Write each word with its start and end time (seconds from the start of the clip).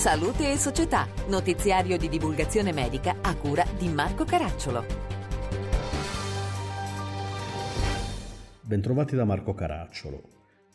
Salute 0.00 0.50
e 0.50 0.56
Società, 0.56 1.06
notiziario 1.28 1.98
di 1.98 2.08
divulgazione 2.08 2.72
medica 2.72 3.16
a 3.20 3.36
cura 3.36 3.66
di 3.76 3.86
Marco 3.88 4.24
Caracciolo. 4.24 4.82
Bentrovati 8.62 9.14
da 9.14 9.26
Marco 9.26 9.52
Caracciolo. 9.52 10.22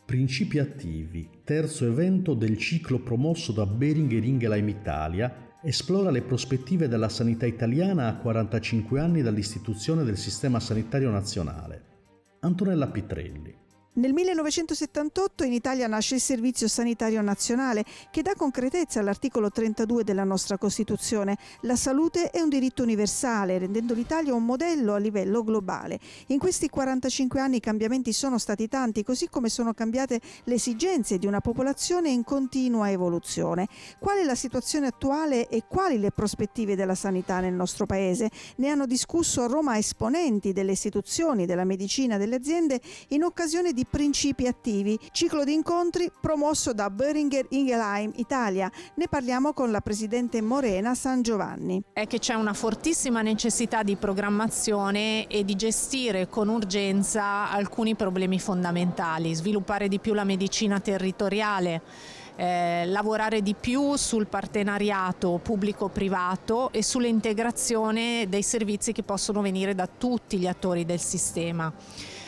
Principi 0.04 0.60
attivi, 0.60 1.28
terzo 1.42 1.86
evento 1.86 2.34
del 2.34 2.56
ciclo 2.56 3.00
promosso 3.00 3.50
da 3.50 3.66
Beringer 3.66 4.22
Ingelheim 4.22 4.68
Italia, 4.68 5.56
esplora 5.60 6.10
le 6.12 6.22
prospettive 6.22 6.86
della 6.86 7.08
sanità 7.08 7.46
italiana 7.46 8.06
a 8.06 8.18
45 8.18 9.00
anni 9.00 9.22
dall'istituzione 9.22 10.04
del 10.04 10.18
Sistema 10.18 10.60
Sanitario 10.60 11.10
Nazionale. 11.10 11.82
Antonella 12.42 12.86
Pitrelli. 12.86 13.65
Nel 13.96 14.12
1978 14.12 15.44
in 15.44 15.54
Italia 15.54 15.86
nasce 15.86 16.16
il 16.16 16.20
Servizio 16.20 16.68
Sanitario 16.68 17.22
Nazionale 17.22 17.82
che 18.10 18.20
dà 18.20 18.34
concretezza 18.36 19.00
all'articolo 19.00 19.50
32 19.50 20.04
della 20.04 20.22
nostra 20.22 20.58
Costituzione. 20.58 21.38
La 21.62 21.76
salute 21.76 22.28
è 22.28 22.42
un 22.42 22.50
diritto 22.50 22.82
universale, 22.82 23.56
rendendo 23.56 23.94
l'Italia 23.94 24.34
un 24.34 24.44
modello 24.44 24.92
a 24.92 24.98
livello 24.98 25.42
globale. 25.42 25.98
In 26.26 26.38
questi 26.38 26.68
45 26.68 27.40
anni 27.40 27.56
i 27.56 27.60
cambiamenti 27.60 28.12
sono 28.12 28.36
stati 28.36 28.68
tanti, 28.68 29.02
così 29.02 29.30
come 29.30 29.48
sono 29.48 29.72
cambiate 29.72 30.20
le 30.44 30.54
esigenze 30.54 31.16
di 31.16 31.24
una 31.24 31.40
popolazione 31.40 32.10
in 32.10 32.22
continua 32.22 32.90
evoluzione. 32.90 33.66
Qual 33.98 34.18
è 34.18 34.24
la 34.24 34.34
situazione 34.34 34.88
attuale 34.88 35.48
e 35.48 35.62
quali 35.66 35.98
le 35.98 36.10
prospettive 36.10 36.76
della 36.76 36.94
sanità 36.94 37.40
nel 37.40 37.54
nostro 37.54 37.86
Paese? 37.86 38.30
Ne 38.56 38.68
hanno 38.68 38.84
discusso 38.84 39.40
a 39.40 39.46
Roma 39.46 39.78
esponenti 39.78 40.52
delle 40.52 40.72
istituzioni, 40.72 41.46
della 41.46 41.64
medicina, 41.64 42.18
delle 42.18 42.34
aziende 42.34 42.78
in 43.08 43.22
occasione 43.22 43.72
di 43.72 43.84
principi 43.88 44.46
attivi, 44.46 44.98
ciclo 45.12 45.44
di 45.44 45.52
incontri 45.52 46.10
promosso 46.20 46.72
da 46.72 46.90
Böhringer 46.90 47.46
Ingelheim 47.50 48.12
Italia. 48.16 48.70
Ne 48.96 49.08
parliamo 49.08 49.52
con 49.52 49.70
la 49.70 49.80
presidente 49.80 50.42
Morena 50.42 50.94
San 50.94 51.22
Giovanni. 51.22 51.82
È 51.92 52.06
che 52.06 52.18
c'è 52.18 52.34
una 52.34 52.52
fortissima 52.52 53.22
necessità 53.22 53.82
di 53.82 53.96
programmazione 53.96 55.26
e 55.26 55.44
di 55.44 55.54
gestire 55.54 56.28
con 56.28 56.48
urgenza 56.48 57.50
alcuni 57.50 57.94
problemi 57.94 58.38
fondamentali, 58.38 59.34
sviluppare 59.34 59.88
di 59.88 59.98
più 59.98 60.14
la 60.14 60.24
medicina 60.24 60.80
territoriale. 60.80 61.82
Eh, 62.38 62.84
lavorare 62.84 63.40
di 63.40 63.54
più 63.58 63.96
sul 63.96 64.26
partenariato 64.26 65.40
pubblico-privato 65.42 66.70
e 66.70 66.82
sull'integrazione 66.82 68.26
dei 68.28 68.42
servizi 68.42 68.92
che 68.92 69.02
possono 69.02 69.40
venire 69.40 69.74
da 69.74 69.86
tutti 69.86 70.36
gli 70.36 70.46
attori 70.46 70.84
del 70.84 71.00
sistema 71.00 71.72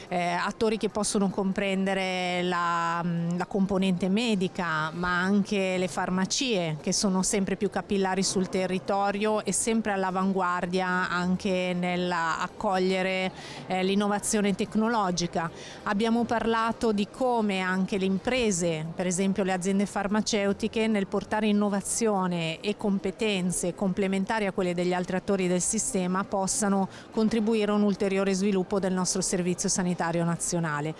eh, 0.09 0.31
attori 0.31 0.78
che 0.78 0.89
possono 0.89 1.28
comprendere 1.28 2.42
la, 2.42 3.03
mm, 3.05 3.37
la, 3.37 3.47
componente 3.47 4.09
medica, 4.09 4.91
ma 4.92 5.20
anche 5.20 5.77
le 5.77 5.89
farmacie 5.89 6.78
che 6.81 6.92
sono 6.92 7.23
sempre 7.23 7.56
più 7.56 7.69
capillari 7.69 8.23
sul 8.23 8.48
territorio 8.48 9.45
e 9.45 9.53
sempre 9.53 9.92
all'avanguardia 9.92 11.11
anche 11.11 11.75
nell'accogliere 11.79 13.33
eh, 13.67 13.83
l'innovazione 13.84 14.55
tecnologica. 14.55 15.51
Abbiamo 15.84 16.25
parlato 16.25 16.92
di 16.92 17.09
come 17.11 17.61
anche 17.61 17.98
le 17.98 18.06
imprese, 18.06 18.86
per 18.95 19.06
esempio 19.06 19.45
le 19.45 19.53
aziende 19.53 19.84
farmaceutiche, 19.84 20.86
nel 20.86 21.06
portare 21.06 21.48
innovazione 21.48 22.61
e 22.61 22.77
competenze 22.77 23.75
complementari 23.75 24.47
a 24.47 24.53
quelle 24.53 24.75
degli 24.75 24.95
altri 24.95 25.17
attori 25.17 25.48
del 25.48 25.61
sistema 25.61 26.25
possano 26.25 26.89
contribuire 27.11 27.73
a 27.73 27.75
un 27.75 27.83
ulteriore 27.83 28.33
sviluppo 28.33 28.79
del 28.79 28.92
nostro 28.92 29.20
servizio 29.20 29.69
sanitario 29.69 29.97
sanitario 29.98 30.24
nazionale. 30.24 30.94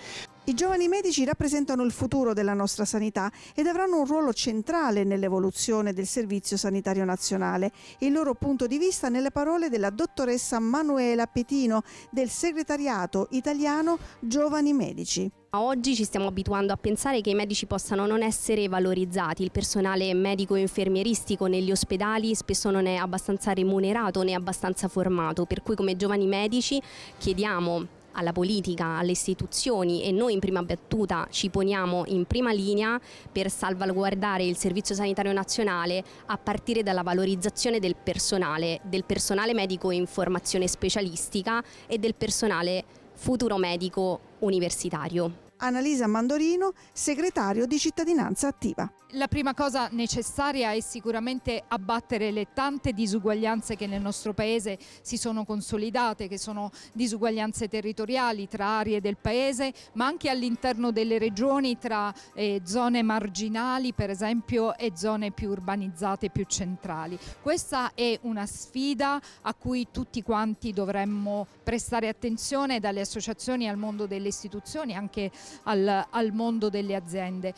I 0.45 0.53
giovani 0.55 0.87
medici 0.87 1.23
rappresentano 1.23 1.83
il 1.83 1.91
futuro 1.91 2.33
della 2.33 2.53
nostra 2.53 2.83
sanità 2.83 3.31
ed 3.53 3.67
avranno 3.67 3.99
un 3.99 4.05
ruolo 4.05 4.33
centrale 4.33 5.03
nell'evoluzione 5.03 5.93
del 5.93 6.07
Servizio 6.07 6.57
Sanitario 6.57 7.05
Nazionale. 7.05 7.71
Il 7.99 8.11
loro 8.11 8.33
punto 8.33 8.65
di 8.65 8.79
vista 8.79 9.09
nelle 9.09 9.29
parole 9.29 9.69
della 9.69 9.91
dottoressa 9.91 10.59
Manuela 10.59 11.27
Petino 11.27 11.83
del 12.09 12.29
segretariato 12.29 13.27
italiano 13.31 13.99
Giovani 14.19 14.73
Medici. 14.73 15.29
Oggi 15.51 15.95
ci 15.95 16.03
stiamo 16.03 16.27
abituando 16.27 16.73
a 16.73 16.77
pensare 16.77 17.21
che 17.21 17.29
i 17.29 17.35
medici 17.35 17.67
possano 17.67 18.07
non 18.07 18.23
essere 18.23 18.67
valorizzati, 18.67 19.43
il 19.43 19.51
personale 19.51 20.13
medico 20.15 20.55
e 20.55 20.61
infermieristico 20.61 21.45
negli 21.45 21.71
ospedali 21.71 22.33
spesso 22.33 22.71
non 22.71 22.87
è 22.87 22.95
abbastanza 22.95 23.53
remunerato 23.53 24.23
né 24.23 24.33
abbastanza 24.33 24.87
formato, 24.87 25.45
per 25.45 25.61
cui 25.61 25.75
come 25.75 25.95
giovani 25.95 26.25
medici 26.25 26.81
chiediamo 27.17 27.97
alla 28.13 28.31
politica, 28.31 28.97
alle 28.97 29.11
istituzioni 29.11 30.03
e 30.03 30.11
noi 30.11 30.33
in 30.33 30.39
prima 30.39 30.63
battuta 30.63 31.27
ci 31.29 31.49
poniamo 31.49 32.03
in 32.07 32.25
prima 32.25 32.51
linea 32.51 32.99
per 33.31 33.49
salvaguardare 33.49 34.43
il 34.43 34.57
Servizio 34.57 34.95
Sanitario 34.95 35.33
Nazionale 35.33 36.03
a 36.27 36.37
partire 36.37 36.83
dalla 36.83 37.03
valorizzazione 37.03 37.79
del 37.79 37.95
personale, 37.95 38.79
del 38.83 39.03
personale 39.03 39.53
medico 39.53 39.91
in 39.91 40.05
formazione 40.07 40.67
specialistica 40.67 41.63
e 41.87 41.97
del 41.97 42.15
personale 42.15 42.83
futuro 43.13 43.57
medico 43.57 44.19
universitario. 44.39 45.47
Annalisa 45.61 46.07
Mandorino, 46.07 46.73
segretario 46.93 47.65
di 47.65 47.77
Cittadinanza 47.77 48.47
Attiva. 48.47 48.89
La 49.13 49.27
prima 49.27 49.55
cosa 49.55 49.87
necessaria 49.91 50.71
è 50.71 50.79
sicuramente 50.81 51.63
abbattere 51.67 52.29
le 52.29 52.49
tante 52.53 52.93
disuguaglianze 52.93 53.75
che 53.75 53.87
nel 53.87 54.01
nostro 54.01 54.35
paese 54.35 54.77
si 55.01 55.17
sono 55.17 55.45
consolidate, 55.45 56.27
che 56.27 56.37
sono 56.37 56.69
disuguaglianze 56.93 57.67
territoriali 57.67 58.47
tra 58.47 58.77
aree 58.77 59.01
del 59.01 59.17
paese, 59.17 59.73
ma 59.93 60.05
anche 60.05 60.29
all'interno 60.29 60.91
delle 60.91 61.17
regioni 61.17 61.79
tra 61.79 62.13
eh, 62.35 62.61
zone 62.63 63.01
marginali, 63.01 63.93
per 63.93 64.11
esempio, 64.11 64.77
e 64.77 64.91
zone 64.95 65.31
più 65.31 65.49
urbanizzate, 65.49 66.29
più 66.29 66.45
centrali. 66.45 67.17
Questa 67.41 67.93
è 67.95 68.17
una 68.21 68.45
sfida 68.45 69.19
a 69.41 69.53
cui 69.55 69.87
tutti 69.91 70.21
quanti 70.21 70.71
dovremmo 70.71 71.47
prestare 71.63 72.09
attenzione, 72.09 72.79
dalle 72.79 73.01
associazioni 73.01 73.67
al 73.67 73.77
mondo 73.77 74.05
delle 74.05 74.27
istituzioni, 74.27 74.93
anche 74.93 75.31
al, 75.63 76.07
al 76.09 76.33
mondo 76.33 76.69
delle 76.69 76.95
aziende. 76.95 77.53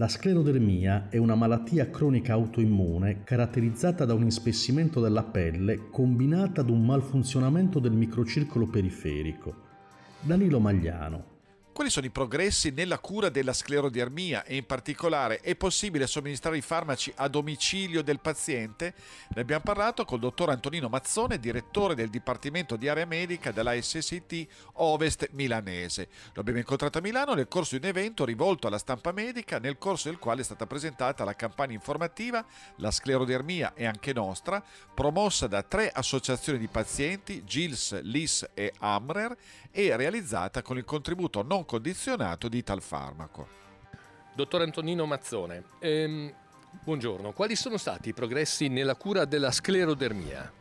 La 0.00 0.08
sclerodermia 0.08 1.08
è 1.10 1.18
una 1.18 1.34
malattia 1.34 1.90
cronica 1.90 2.32
autoimmune 2.32 3.22
caratterizzata 3.22 4.06
da 4.06 4.14
un 4.14 4.22
inspessimento 4.22 4.98
della 4.98 5.24
pelle 5.24 5.90
combinata 5.90 6.62
ad 6.62 6.70
un 6.70 6.86
malfunzionamento 6.86 7.80
del 7.80 7.92
microcircolo 7.92 8.66
periferico. 8.66 9.54
Danilo 10.22 10.58
Magliano, 10.58 11.39
quali 11.72 11.90
sono 11.90 12.06
i 12.06 12.10
progressi 12.10 12.70
nella 12.70 12.98
cura 12.98 13.28
della 13.28 13.52
sclerodermia 13.52 14.44
e 14.44 14.56
in 14.56 14.66
particolare 14.66 15.40
è 15.40 15.54
possibile 15.54 16.06
somministrare 16.06 16.56
i 16.56 16.62
farmaci 16.62 17.12
a 17.16 17.28
domicilio 17.28 18.02
del 18.02 18.20
paziente? 18.20 18.94
Ne 19.34 19.40
abbiamo 19.40 19.62
parlato 19.62 20.04
col 20.04 20.18
dottor 20.18 20.50
Antonino 20.50 20.88
Mazzone, 20.88 21.38
direttore 21.38 21.94
del 21.94 22.10
Dipartimento 22.10 22.76
di 22.76 22.88
Area 22.88 23.06
Medica 23.06 23.52
della 23.52 23.80
SST 23.80 24.46
Ovest 24.74 25.28
milanese. 25.32 26.08
Lo 26.34 26.40
abbiamo 26.40 26.58
incontrato 26.58 26.98
a 26.98 27.00
Milano 27.00 27.34
nel 27.34 27.48
corso 27.48 27.76
di 27.76 27.84
un 27.84 27.88
evento 27.88 28.24
rivolto 28.24 28.66
alla 28.66 28.78
stampa 28.78 29.12
medica 29.12 29.58
nel 29.58 29.78
corso 29.78 30.08
del 30.08 30.18
quale 30.18 30.40
è 30.40 30.44
stata 30.44 30.66
presentata 30.66 31.24
la 31.24 31.34
campagna 31.34 31.74
informativa 31.74 32.44
La 32.76 32.90
sclerodermia 32.90 33.74
è 33.74 33.84
anche 33.84 34.12
nostra, 34.12 34.62
promossa 34.94 35.46
da 35.46 35.62
tre 35.62 35.90
associazioni 35.90 36.58
di 36.58 36.68
pazienti, 36.68 37.44
GILS, 37.44 38.00
LIS 38.02 38.50
e 38.54 38.72
AMRER 38.78 39.36
e 39.70 39.96
realizzata 39.96 40.62
con 40.62 40.76
il 40.76 40.84
contributo 40.84 41.42
non 41.42 41.59
condizionato 41.64 42.48
di 42.48 42.62
tal 42.62 42.82
farmaco. 42.82 43.48
Dottor 44.34 44.62
Antonino 44.62 45.06
Mazzone, 45.06 45.64
ehm, 45.80 46.32
buongiorno, 46.82 47.32
quali 47.32 47.56
sono 47.56 47.76
stati 47.76 48.10
i 48.10 48.14
progressi 48.14 48.68
nella 48.68 48.94
cura 48.94 49.24
della 49.24 49.50
sclerodermia? 49.50 50.58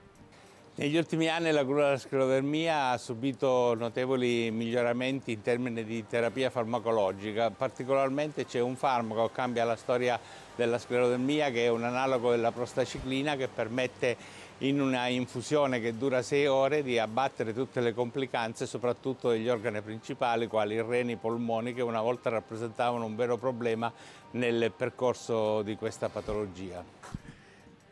Negli 0.79 0.95
ultimi 0.95 1.27
anni 1.27 1.51
la 1.51 1.65
cura 1.65 1.85
della 1.85 1.97
sclerodermia 1.97 2.91
ha 2.91 2.97
subito 2.97 3.75
notevoli 3.75 4.49
miglioramenti 4.49 5.33
in 5.33 5.41
termini 5.41 5.83
di 5.83 6.07
terapia 6.07 6.49
farmacologica, 6.49 7.51
particolarmente 7.51 8.45
c'è 8.45 8.61
un 8.61 8.77
farmaco 8.77 9.27
che 9.27 9.33
cambia 9.33 9.65
la 9.65 9.75
storia 9.75 10.17
della 10.55 10.77
sclerodermia 10.77 11.51
che 11.51 11.65
è 11.65 11.67
un 11.67 11.83
analogo 11.83 12.31
della 12.31 12.53
prostaciclina 12.53 13.35
che 13.35 13.49
permette 13.49 14.15
in 14.59 14.81
una 14.81 15.07
infusione 15.07 15.79
che 15.79 15.97
dura 15.97 16.21
sei 16.21 16.47
ore 16.47 16.83
di 16.83 16.99
abbattere 16.99 17.53
tutte 17.53 17.79
le 17.79 17.93
complicanze, 17.93 18.65
soprattutto 18.65 19.29
degli 19.29 19.47
organi 19.47 19.81
principali, 19.81 20.47
quali 20.47 20.75
i 20.75 20.81
reni 20.81 21.13
i 21.13 21.15
polmoni, 21.15 21.73
che 21.73 21.81
una 21.81 22.01
volta 22.01 22.29
rappresentavano 22.29 23.05
un 23.05 23.15
vero 23.15 23.37
problema 23.37 23.91
nel 24.31 24.71
percorso 24.75 25.61
di 25.61 25.75
questa 25.75 26.09
patologia. 26.09 26.83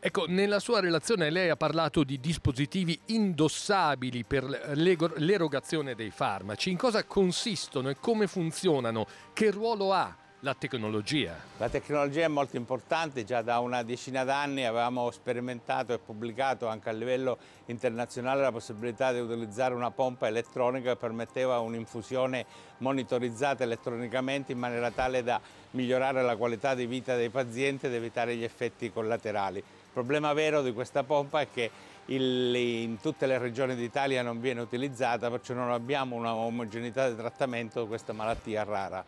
Ecco, 0.00 0.26
nella 0.28 0.60
sua 0.60 0.78
relazione 0.78 1.28
lei 1.28 1.48
ha 1.48 1.56
parlato 1.56 2.04
di 2.04 2.20
dispositivi 2.20 2.98
indossabili 3.06 4.22
per 4.24 4.44
l'erogazione 4.74 5.96
dei 5.96 6.10
farmaci. 6.10 6.70
In 6.70 6.76
cosa 6.76 7.02
consistono 7.04 7.88
e 7.88 7.96
come 7.98 8.28
funzionano? 8.28 9.06
Che 9.32 9.50
ruolo 9.50 9.92
ha 9.92 10.14
la 10.42 10.54
tecnologia. 10.54 11.34
La 11.56 11.68
tecnologia 11.68 12.24
è 12.24 12.28
molto 12.28 12.56
importante, 12.56 13.24
già 13.24 13.42
da 13.42 13.58
una 13.58 13.82
decina 13.82 14.22
d'anni 14.22 14.64
avevamo 14.64 15.10
sperimentato 15.10 15.92
e 15.92 15.98
pubblicato 15.98 16.68
anche 16.68 16.88
a 16.88 16.92
livello 16.92 17.38
internazionale 17.66 18.42
la 18.42 18.52
possibilità 18.52 19.12
di 19.12 19.18
utilizzare 19.18 19.74
una 19.74 19.90
pompa 19.90 20.28
elettronica 20.28 20.92
che 20.92 20.96
permetteva 20.96 21.58
un'infusione 21.58 22.46
monitorizzata 22.78 23.64
elettronicamente 23.64 24.52
in 24.52 24.58
maniera 24.58 24.92
tale 24.92 25.24
da 25.24 25.40
migliorare 25.72 26.22
la 26.22 26.36
qualità 26.36 26.76
di 26.76 26.86
vita 26.86 27.16
dei 27.16 27.30
pazienti 27.30 27.86
ed 27.86 27.94
evitare 27.94 28.36
gli 28.36 28.44
effetti 28.44 28.92
collaterali. 28.92 29.58
Il 29.58 29.64
problema 29.92 30.32
vero 30.34 30.62
di 30.62 30.72
questa 30.72 31.02
pompa 31.02 31.40
è 31.40 31.48
che 31.52 31.68
in 32.06 32.96
tutte 33.02 33.26
le 33.26 33.38
regioni 33.38 33.74
d'Italia 33.74 34.22
non 34.22 34.40
viene 34.40 34.60
utilizzata, 34.60 35.28
perciò 35.30 35.54
non 35.54 35.72
abbiamo 35.72 36.14
una 36.14 36.32
omogeneità 36.32 37.08
di 37.10 37.16
trattamento 37.16 37.82
di 37.82 37.88
questa 37.88 38.12
malattia 38.12 38.62
rara. 38.62 39.04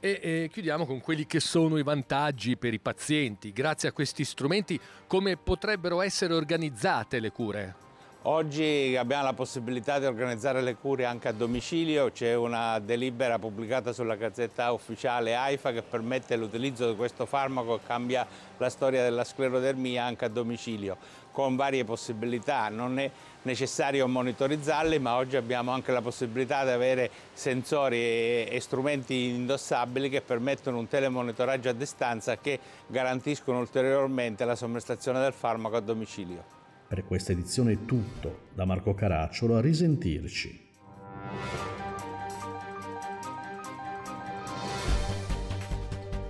E, 0.00 0.20
e, 0.22 0.50
chiudiamo 0.52 0.86
con 0.86 1.00
quelli 1.00 1.26
che 1.26 1.40
sono 1.40 1.76
i 1.76 1.82
vantaggi 1.82 2.56
per 2.56 2.72
i 2.72 2.78
pazienti. 2.78 3.52
Grazie 3.52 3.88
a 3.88 3.92
questi 3.92 4.24
strumenti 4.24 4.78
come 5.06 5.36
potrebbero 5.36 6.02
essere 6.02 6.34
organizzate 6.34 7.18
le 7.18 7.32
cure? 7.32 7.87
Oggi 8.22 8.96
abbiamo 8.98 9.22
la 9.22 9.32
possibilità 9.32 10.00
di 10.00 10.04
organizzare 10.04 10.60
le 10.60 10.74
cure 10.74 11.04
anche 11.04 11.28
a 11.28 11.32
domicilio, 11.32 12.10
c'è 12.10 12.34
una 12.34 12.80
delibera 12.80 13.38
pubblicata 13.38 13.92
sulla 13.92 14.16
gazzetta 14.16 14.72
ufficiale 14.72 15.36
AIFA 15.36 15.70
che 15.70 15.82
permette 15.82 16.34
l'utilizzo 16.34 16.90
di 16.90 16.96
questo 16.96 17.26
farmaco 17.26 17.76
e 17.76 17.80
cambia 17.86 18.26
la 18.56 18.68
storia 18.70 19.04
della 19.04 19.22
sclerodermia 19.22 20.04
anche 20.04 20.24
a 20.24 20.28
domicilio, 20.28 20.96
con 21.30 21.54
varie 21.54 21.84
possibilità. 21.84 22.68
Non 22.68 22.98
è 22.98 23.08
necessario 23.42 24.08
monitorizzarli, 24.08 24.98
ma 24.98 25.14
oggi 25.14 25.36
abbiamo 25.36 25.70
anche 25.70 25.92
la 25.92 26.02
possibilità 26.02 26.64
di 26.64 26.70
avere 26.70 27.10
sensori 27.32 27.98
e 27.98 28.58
strumenti 28.60 29.28
indossabili 29.28 30.10
che 30.10 30.22
permettono 30.22 30.78
un 30.78 30.88
telemonitoraggio 30.88 31.68
a 31.68 31.72
distanza 31.72 32.36
che 32.36 32.58
garantiscono 32.88 33.60
ulteriormente 33.60 34.44
la 34.44 34.56
somministrazione 34.56 35.20
del 35.20 35.32
farmaco 35.32 35.76
a 35.76 35.80
domicilio. 35.80 36.56
Per 36.88 37.04
questa 37.04 37.32
edizione 37.32 37.72
è 37.72 37.84
tutto. 37.84 38.46
Da 38.54 38.64
Marco 38.64 38.94
Caracciolo 38.94 39.56
a 39.56 39.60
risentirci. 39.60 40.66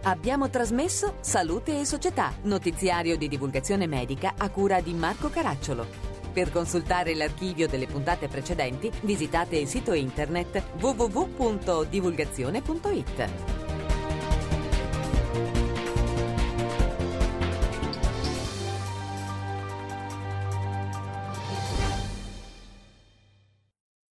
Abbiamo 0.03 0.51
trasmesso 0.51 1.19
Salute 1.21 1.79
e 1.79 1.85
Società, 1.85 2.33
notiziario 2.43 3.17
di 3.17 3.29
divulgazione 3.29 3.87
medica 3.87 4.35
a 4.37 4.51
cura 4.51 4.81
di 4.81 4.95
Marco 4.95 5.29
Caracciolo. 5.29 5.87
Per 6.33 6.51
consultare 6.51 7.15
l'archivio 7.15 7.69
delle 7.69 7.87
puntate 7.87 8.27
precedenti 8.27 8.91
visitate 9.03 9.59
il 9.59 9.69
sito 9.69 9.93
internet 9.93 10.61
www.divulgazione.it. 10.81 13.58